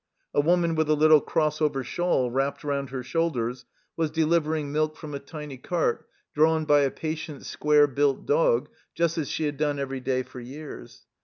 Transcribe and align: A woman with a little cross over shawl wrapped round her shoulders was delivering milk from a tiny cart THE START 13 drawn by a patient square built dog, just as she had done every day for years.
A 0.33 0.41
woman 0.41 0.73
with 0.73 0.89
a 0.89 0.95
little 0.95 1.21
cross 1.21 1.61
over 1.61 1.83
shawl 1.83 2.31
wrapped 2.31 2.63
round 2.63 2.89
her 2.89 3.03
shoulders 3.03 3.65
was 3.95 4.09
delivering 4.09 4.71
milk 4.71 4.97
from 4.97 5.13
a 5.13 5.19
tiny 5.19 5.57
cart 5.59 6.07
THE 6.33 6.39
START 6.39 6.39
13 6.39 6.41
drawn 6.41 6.65
by 6.65 6.79
a 6.79 6.89
patient 6.89 7.45
square 7.45 7.85
built 7.85 8.25
dog, 8.25 8.69
just 8.95 9.19
as 9.19 9.29
she 9.29 9.43
had 9.43 9.57
done 9.57 9.77
every 9.77 9.99
day 9.99 10.23
for 10.23 10.39
years. 10.39 11.05